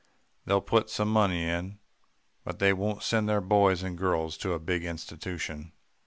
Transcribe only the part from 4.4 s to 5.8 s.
a big institution.